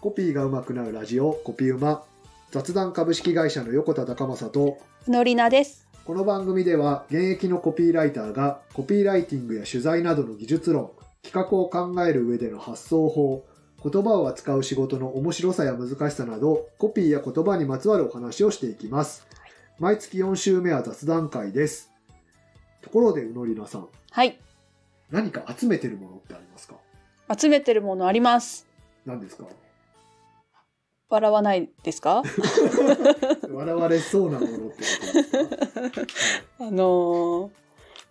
[0.00, 2.04] コピーが上手くなるラジオコピーうま
[2.52, 5.86] 雑談株式会社の横田隆正とのりなです。
[6.06, 10.92] この番組では現役のコピーライターがコピーライティングや取材などの技術論
[11.24, 13.44] 企画を考える上での発想法
[13.82, 19.26] 言葉を扱う仕事の面白さや難しさなどコピーや言葉にまつわるお話をしていきます
[19.80, 21.90] 毎月4週目は雑談会です
[22.82, 24.38] ところでうのりなさんはい。
[25.10, 26.74] 何か集めてるものってありますか？
[27.38, 28.66] 集めてるものあります。
[29.04, 29.44] 何ですか？
[31.08, 32.22] 笑わないですか？
[33.50, 36.00] 笑われそうなものってことですか？
[36.66, 37.50] あのー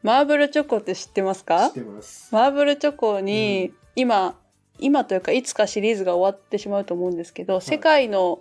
[0.04, 2.30] マーブルチョコって知ってます知っかてます。
[2.32, 4.40] マーブルチョコに、今、
[4.78, 8.40] 今というかいつかシリーズが終わってしまうと思うんですけど、世界の、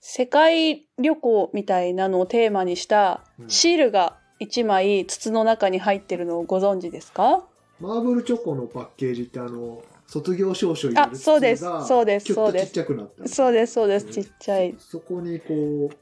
[0.00, 3.50] 世界旅行みたいなのをテーマにしたうん。
[3.50, 7.46] シールが1枚筒の中に入ってるのをご存知ですか？
[7.80, 11.64] マーブルチョコのパッケージってあの卒業証書入れるあそうです。
[11.86, 12.32] そうです。
[12.34, 12.66] そうです。
[12.66, 14.06] ちっちゃくなったそうです、そうです。
[14.06, 14.74] うんちっちゃい。
[14.78, 15.96] そこにこう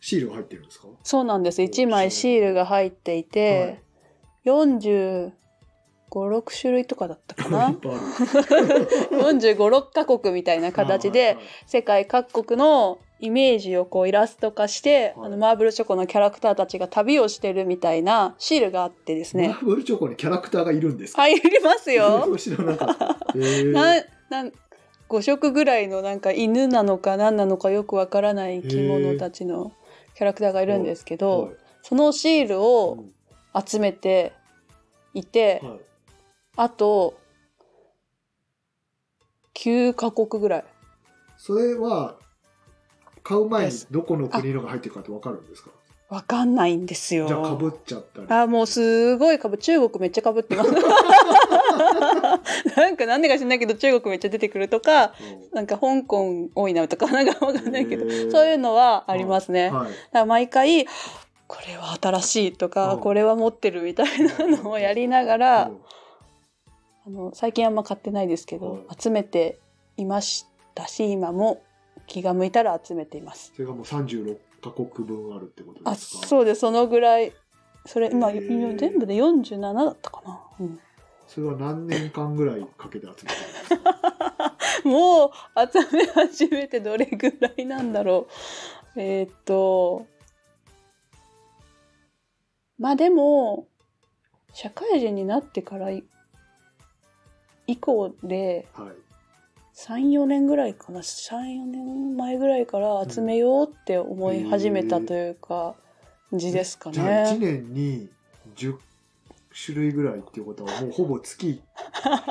[0.00, 0.88] シールが入ってるんですか？
[1.04, 1.62] そうなんです。
[1.62, 3.80] 1枚シールが入っていて、
[4.44, 5.32] 45、
[6.12, 7.74] 6種類とかだったかいなっ。
[7.76, 8.00] ぱいある。
[9.38, 11.46] 45、6カ国みたいな形で、はいはいはい。
[11.66, 15.26] 世界各国のイメージをこうイラスト化して、はい。
[15.26, 19.48] あのマーブルチョコのキャラクターたちが旅をしてるみたいなシールがあってですね。
[19.48, 21.22] マーブルチョコにキャラクターがいるんですか？
[21.22, 22.26] 入りますよ。
[23.72, 24.52] なななん
[25.08, 29.72] 5色ぐらいのなんか犬なのか何なのかよくわからない生き物たちの
[30.14, 31.56] キャラクターがいるんですけど、はい。
[31.82, 33.12] そのシールうをん
[33.64, 34.32] 集めて
[35.14, 35.80] いて、はい。
[36.56, 37.14] あと
[39.54, 40.64] 9カ国ぐらい。
[41.36, 42.16] それは
[43.22, 45.70] 買う前にどこの国のが入ってるかってわかるんですか？
[46.08, 47.26] わかんないんですよ。
[47.26, 48.26] じゃあかぶっちゃったり。
[48.28, 50.70] あ、もうすごいかぶ、中国めっちゃかぶってます。
[52.76, 55.12] なんかなんでか知んないけど中国めっちゃ出てくるとか、うん。
[55.54, 59.66] なんか香港多いなとかなんかわかんないけどそういうのはありますね。
[59.66, 59.92] だかはい。
[60.12, 60.90] ら毎回、こ
[61.66, 63.00] れは新しいとか、うん。
[63.00, 65.80] これは持ってるみたいなのをやりながら、うん。
[67.06, 68.82] あの最近あんま買ってないですけど、はい。
[69.00, 69.58] 集めて
[69.96, 71.62] いましたし今も
[72.06, 73.52] 気が向いたら集めています。
[73.54, 76.26] それがもう36カ国分あるってことあですか？
[76.26, 76.60] そうです。
[76.60, 77.32] そのぐらい。
[77.86, 78.78] それ今へー。
[78.78, 80.80] 全部で47だったかな、うん。
[81.26, 83.28] それは何年間ぐらいかけて集めたんで
[83.62, 84.56] すか？
[84.88, 85.30] もう
[85.72, 88.26] 集め始めてどれぐらいなんだろ
[88.96, 89.00] う。
[89.00, 90.06] えーっと
[92.78, 93.66] まあでも
[94.52, 96.04] 社会人になってからい
[97.66, 98.92] 以降ではい
[99.86, 101.00] 34年ぐらいかな。
[101.00, 105.74] 34年前ぐらいから集めようって思い始めたというか、
[106.32, 107.38] 字ですかじゃあ1ね。
[107.38, 108.08] 年に
[108.56, 108.76] 10
[109.66, 111.60] 種類ぐらいっていうことはもうほぼ月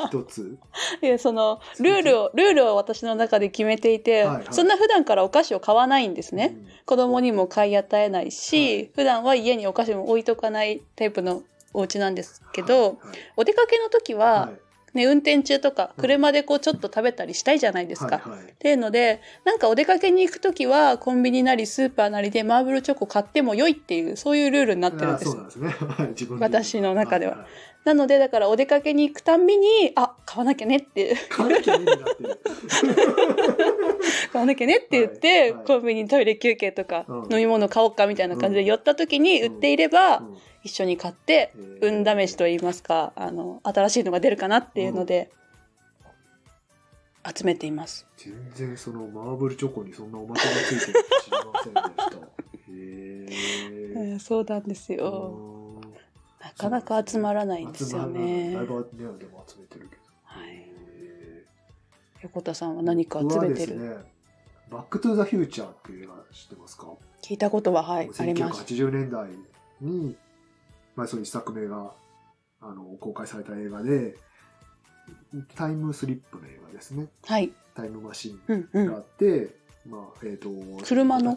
[0.09, 0.57] 一つ？
[1.03, 4.45] いやそのルールをルールを私の中で決めていて、はいはい。
[4.51, 6.55] そんな普段からお菓子を買わないんですね。
[6.55, 6.67] うん。
[6.85, 8.91] 子供にも買い与えないし、はい。
[8.95, 12.97] 普段は家にお菓子も置いとかないタイプのお家なんですけど、はいはい。
[13.37, 16.01] お出かけの時は、はいね、運転中とかうん。
[16.01, 18.17] 車でこうちょっと食べたりしたいじゃないですか。
[18.17, 18.39] はいはい。
[18.41, 25.29] っていうのでなんかお出かけに行く時はコンビニなりスーパーなりでマーブルチョコ買っても良いっていうそういうルールになってるんです。
[25.29, 25.73] あそうですね。
[26.39, 27.33] 私の中では。
[27.33, 27.39] いい。
[27.83, 32.39] なのでだからお出かけに行くたんびにあ買わなきゃねって買わなきゃいいになってる。
[34.31, 35.65] 買わなきゃねって言って、はいはい。
[35.65, 37.33] コンビニトイレ休憩とか、うん。
[37.33, 45.31] 飲み物買おうかみたいな感じで寄った時に売っていれば、うん一緒に買って運試しと言いますかあの新しいのが出るかなっていうので、
[47.35, 48.05] 集めています。
[48.17, 52.17] 全然そのマーブルチョコにそんなおまけがついてる知りませんでした。
[52.17, 55.81] へえうんそうなんですよ。
[56.39, 58.53] なかなか集まらないんですよね。
[58.55, 60.01] だいぶねでも集めてるけど。
[60.23, 60.49] はい。
[60.55, 61.45] へ
[62.23, 63.99] 横田さんは何かー集めてる、
[64.71, 66.87] バックトゥザフューチャーっていう映画知ってますか？
[67.21, 69.27] 聞いたことははいあります1980年代
[69.81, 70.15] に、
[70.95, 71.91] まあ、その一作目が
[72.61, 74.15] あの公開された映画で
[75.55, 77.07] タイムスリップの映画ですね。
[77.25, 77.51] はい。
[77.73, 78.83] タイムマシうんうん。
[78.83, 79.55] ンがあって、
[79.87, 81.35] まあえー、と車の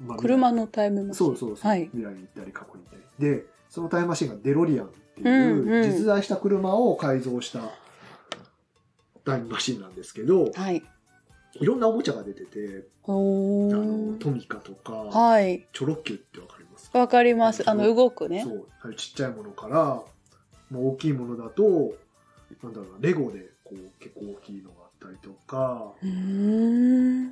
[0.00, 1.14] まあ車のタイムマシン。
[1.14, 1.84] そうそうそう、はい。
[1.86, 3.30] 未来に行ったり過去に行ったり。
[3.36, 5.82] でそのタイムマシンがデロリアンってうんいう、うん。
[5.82, 7.60] 実在した車を改造した
[9.24, 10.82] タイムマシンなんですけどはい
[11.54, 15.66] いろんなおもちゃが出てておあのートミカとか、はい。
[15.72, 16.90] チョロ Q ってわかります？
[16.90, 17.68] かわかります。
[17.68, 18.44] あの動くね。
[18.44, 18.94] そう。
[18.94, 19.76] ちっちゃいものから、
[20.70, 21.94] まあ、大きいものだと
[22.62, 27.26] なんだろうなレゴでこう結構大きいのがあったりとか、うーん。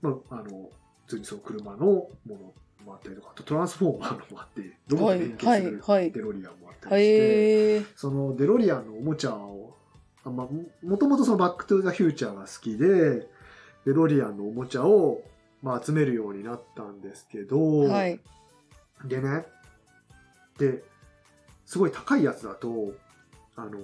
[0.00, 0.70] まあ、あの
[1.06, 2.36] 普通にその車のもの、
[2.84, 6.00] もあったりとか、あとトランスフォーマーのもあって、ロボットと連携するはい。
[6.00, 6.12] はい。
[6.12, 7.84] デロリアンもあったりして、へえ。
[7.96, 9.77] そのデロリアンのおもちゃを、あ
[10.30, 13.28] まあ、ももともとそのバックトゥーザフューチャーが好きで、
[13.84, 15.22] デロリアンのおもちゃを、
[15.62, 18.20] まあ、集めるようになったんですけど、はい。
[19.04, 19.46] でね、
[20.58, 20.82] で、
[21.64, 22.92] すごい高いやつだと、
[23.56, 23.78] あの、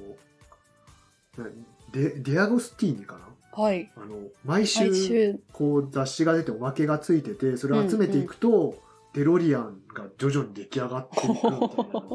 [1.37, 1.51] な
[1.93, 3.63] デデアゴスティーニかな？
[3.63, 3.91] はい。
[3.97, 5.39] あの、毎週。
[5.53, 8.77] こう雑誌が出ておまけがついてて、それを集めていくと、
[9.15, 11.75] デロリアンが徐々に出来上がっていくみたいなのが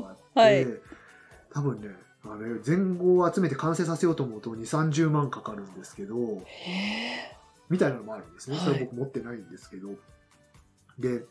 [0.10, 0.68] あって、 はい
[1.52, 1.88] 多分ね、
[2.26, 7.40] あれ、全号を集めて完成させようと思うと2、30万かかるんですけど、へ
[7.70, 8.58] みたいなのもあるんですね。
[8.58, 9.90] はいそれ僕持ってないんですけど。
[10.98, 11.24] で、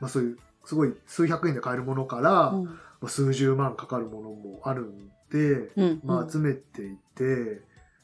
[0.00, 2.56] まあそういう、すごい数百円で買えるものから、え。
[2.56, 2.64] うん。
[2.64, 2.72] ま
[3.04, 6.00] あ数十万かかるものもあるんで、うん。
[6.04, 7.62] まあ集めていて、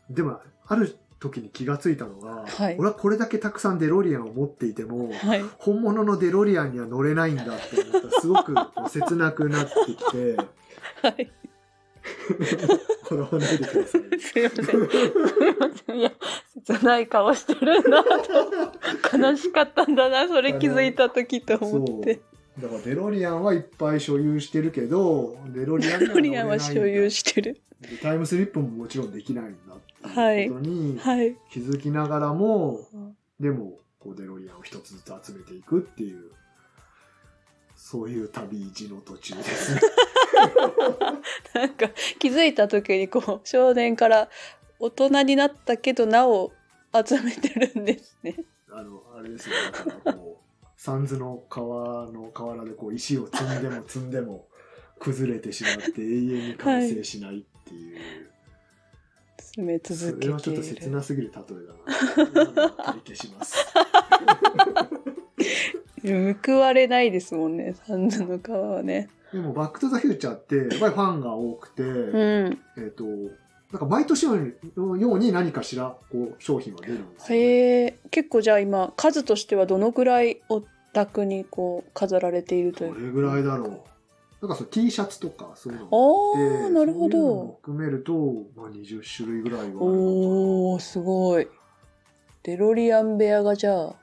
[0.08, 5.44] でも、ある時に気がついたのが、はい俺はこれだけたくさんデロリアンを持っていても、はい。
[5.58, 8.54] 本物のデロリアンには乗れないんだって思ったら、すごく
[8.90, 10.36] 切なくなってきて、
[11.02, 11.32] はい。
[13.10, 14.20] 笑わないでください。
[14.20, 14.64] すいません。
[14.64, 14.78] すい
[15.58, 15.96] ません。
[15.96, 16.12] いや、
[16.66, 19.16] 切ない顔してるなと。
[19.16, 22.20] 悲しかったんだな、 それ気づいた時と思って。
[22.58, 27.60] だからデロリアンはいっぱい所有してるけど、デロリアンリアンは所有してる。
[27.80, 29.78] でタイムスリップももちろんできないんだっ
[30.14, 31.36] ていうことにはい。
[31.50, 32.88] 気づきながらも、
[33.40, 36.30] でもこうデロリアンを一つずつ集めていくっていう
[37.74, 39.80] そういう旅路の途中ですね。
[41.54, 41.88] なんか
[42.18, 44.28] 気づいた時にこう少年から
[44.78, 46.52] 大人になったけどなお
[46.92, 48.36] 集めてるんですね。
[48.70, 50.44] あのあれですよだからこう
[50.76, 54.48] 三途の川の河原でこう石を積んでも積んでも
[54.98, 57.98] 崩れてしまって永遠に完成しないっていう、
[59.54, 60.62] 集めそ続けれはちょっと。
[60.62, 61.74] 切なすぎる例えだ
[62.66, 62.70] な。
[62.70, 63.66] 取り消します。
[66.44, 69.08] 報われないですもんね、三途の川はね。
[69.34, 71.88] でも、バックトゥザフューチャーって、やっぱりファンが多くて、う
[72.50, 72.58] ん。
[72.78, 74.26] えっ、と、なんか毎年
[74.76, 77.44] のように何かしら、こう、商品は出るんですよ、ね。
[77.44, 82.94] へえ、結構じゃあ今数としてはどのぐらいお宅にこう飾られているという？
[82.94, 83.70] どれぐらいだろう。
[84.46, 87.58] なんかそう T シャツとかそういうのもあってああ、なるほそういうのもど。
[87.62, 88.12] 含めると、
[88.54, 91.48] まあ、20種類ぐらいはあるのかなおお、すごい。
[92.44, 93.94] デロリアン部屋がじゃあ、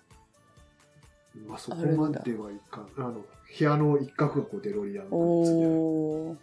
[1.47, 3.21] まあ、そこまではいかんあの
[3.57, 6.37] 部屋の一角がこうデロリアングッズでおー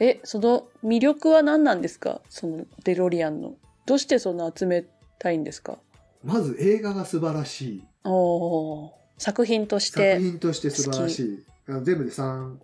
[0.00, 2.20] え、その魅力は何なんですか？
[2.28, 3.54] そのデロリアンの。
[3.86, 4.84] どうしてそんな集め
[5.18, 5.78] たいんですか？
[6.24, 7.84] まず映画が素晴らしい。
[8.04, 10.18] おー作品とし作て。
[10.18, 11.44] 品として素晴らしい。
[11.68, 12.56] あの全部で 3,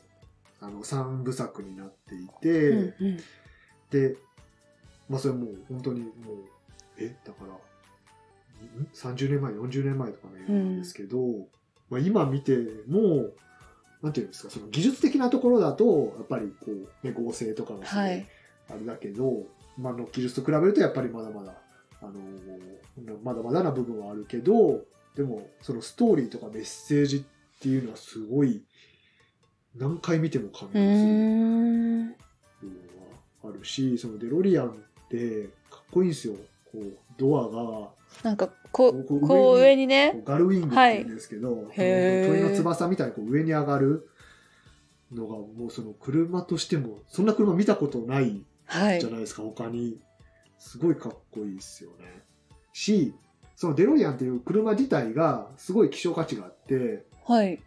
[0.61, 3.17] あの三部作になっていて、うんうん。
[3.91, 4.17] で、
[5.09, 6.13] まあ、それもう本当にもう
[6.99, 11.19] えだからん？30年前40年前とかの映画なんですけど、
[11.89, 12.57] まあ、今見て
[12.89, 13.29] も
[14.03, 18.27] なんていうんですかその技術的なところだとやっぱりこう、ね、合成とかがすごいはい。
[18.71, 19.45] あれだけど、
[19.79, 21.55] まあ、の技術と比べるとやっぱりまだまだ、
[22.03, 22.19] あのー
[23.23, 24.81] まだまだな部分はあるけど
[25.15, 27.23] でもそのストーリーとかメッセージっ
[27.61, 28.63] ていうのはすごい
[29.77, 32.09] 何回見ても感動すうーるん。
[32.09, 32.15] 部
[32.63, 32.71] 分
[33.43, 34.73] はあるしそのデロリアンっ
[35.09, 36.35] てかっこいいんですよ
[36.73, 37.89] こうドアが
[38.23, 40.23] なんか、こう、こう上にこね。
[40.23, 44.09] うガルウィングって言うんですけど、こへーの鳥の翼みたいにこう上に上がる
[45.13, 49.11] のがもうその車としてもそんな車見たことないはいじゃ。
[49.11, 49.99] ないですか、他に。
[50.59, 52.23] すごいかっこいいですよね。
[52.73, 53.15] し、
[53.55, 57.61] そのデロリアンっていう車自体がすごい希少価値があって、はい。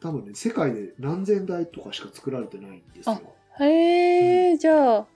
[0.00, 3.20] 多分ね、世界で何千台とかしか作られてないんですよ。
[3.60, 5.06] へえ、じゃあ、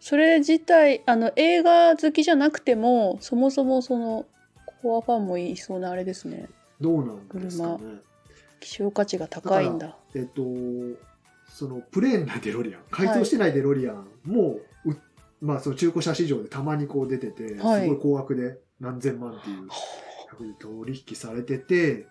[0.00, 4.26] それ自体、あの、映画好きじゃなくても、そもそもその、
[4.82, 6.48] コアファンもいそうなあれですね。
[6.80, 7.78] どうなんですかね。
[8.60, 9.96] 希少価値が高いんだ。
[10.14, 10.42] えっと、
[11.48, 14.96] そのプレーンなデロリアン、改造してないデロリアンも、う
[15.40, 22.06] まあその中古車市場でたまにこう出てて、はいすごい高額で何千万っていう取引されてて、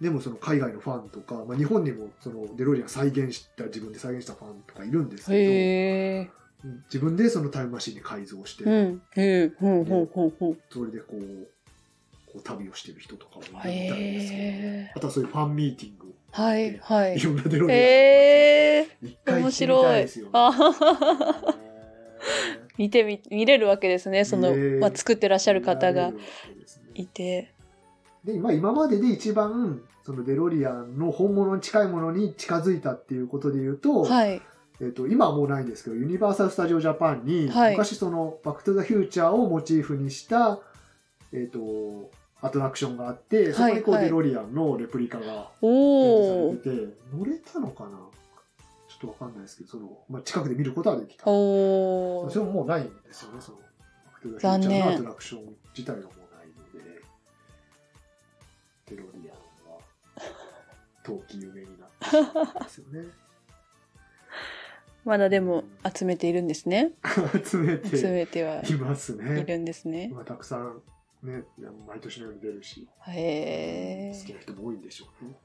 [0.00, 6.24] でもその海外のファンとか、まあ、日本にもそのデロリアン再現した自分で再現したファンとかいるんですけ。
[6.26, 6.30] ど
[6.86, 9.02] 自分でそのタイムマシンに改造して、うん。
[9.16, 9.52] へえ。
[9.58, 10.56] ほうほうほうほう。
[10.70, 11.48] それでこう
[12.26, 14.42] こう旅をしてる人とかもいたいですよ、へ
[14.88, 14.92] え。
[14.94, 17.22] あとはそういうファンミーティングはいはいい。
[17.22, 17.82] ろんなデロリアン、へ
[18.78, 18.88] え。
[19.02, 20.30] 一回行面ってみた白いいですよね。
[20.32, 21.54] あははは
[22.76, 24.24] 見てみ、見れるわけですね。
[24.24, 26.12] その、ねえまあ、作ってらっしゃる方が
[26.94, 27.54] いて。
[28.24, 34.42] で、まあ、今までで一番そのデロリアンの本物に近いものに近づいたっていうことで言うと、はい。
[34.80, 37.72] えっと今はもうないんですけどユニバーサル・スタジオ・ジャパンに、はい。
[37.72, 40.58] 昔その「バック・トゥ・ザ・フューチャー」をモチーフにした、
[41.32, 42.10] えっと
[42.42, 47.98] アトラクションがあって、そこにこうはいはいデロリアンのレプリカが展示されてて、乗れたのかな？
[48.88, 51.24] ちょっとわかんないですけど、その、まあ、近くで見ることはできた。
[51.24, 53.64] それももうないんですよね、その、バ
[54.12, 56.54] ックトゥザフューチャーのアトラクション自体がもうないの
[56.84, 57.02] で、
[58.86, 59.36] デロリアン
[59.72, 59.80] は、
[61.02, 63.08] 冬季夢になってしまったんですよね。
[65.06, 65.62] まだでも
[65.96, 66.90] 集めているんですね。
[67.44, 69.44] 集めて集めてはいますね。
[69.44, 70.10] るんですね。
[70.12, 70.82] まあ、たくさん
[71.22, 71.44] ね、
[71.86, 74.18] 毎年のように出るし、へえ。
[74.20, 75.36] 好きな人も多いんでしょうね。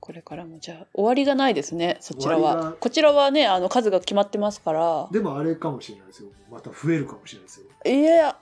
[0.00, 1.96] これからもじゃあ終わりがないですね。
[2.00, 2.74] そちらは。
[2.78, 5.08] こちらはねあの数が決まってますから。
[5.10, 6.28] でもあれかもしれないですよ。
[6.50, 7.66] また増えるかもしれないですよ。
[7.90, 8.36] いや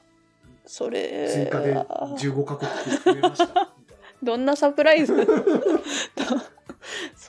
[0.66, 3.72] それ追加で15カ国増えました。
[4.24, 5.14] どんなサプライズ？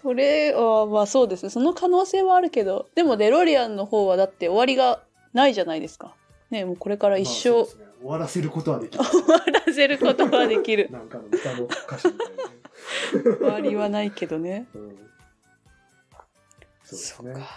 [0.03, 1.49] それはまあそうですね。
[1.49, 5.01] その可能性はあるけどでもデロリアンの方はだって終わりが
[5.33, 6.13] ないじゃないですか。
[6.51, 7.49] ねもうこれから一生。
[7.51, 7.67] まあね。
[8.03, 9.03] 終わらせることはできる。
[9.05, 10.89] 終わらせることができる。
[10.91, 13.37] なんかの歌の歌詞みたいなね。
[13.39, 14.67] 終わりはないけどね。
[14.75, 14.89] うん。
[16.83, 17.33] そうですね。
[17.33, 17.47] そっか。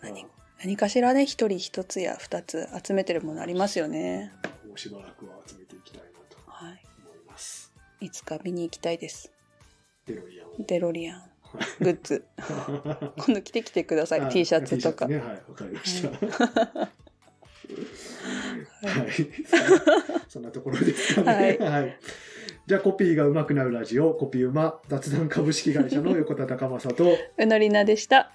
[0.00, 0.24] 何
[0.60, 4.32] 何かしらね一人一つや二つ集めてるものありますよね。
[4.66, 6.80] もうしばらくは集めていきたいなとはい。
[7.04, 7.72] 思います。
[8.00, 9.32] いつか見に行きたいです。
[10.06, 10.52] デロリアンを。
[10.64, 11.22] デロリアン
[11.80, 12.24] グッズ
[13.16, 16.08] 今度着てきてください T シャツとかね、はい、わかりました。
[16.08, 16.88] は
[18.82, 19.10] はい。
[20.28, 21.32] そんなところですかね。
[21.32, 21.98] はいはい。
[22.66, 28.30] じゃあ、コピーが上手くなるラジオ、コピー馬雑談株式会社の横田隆正と、うのりなでした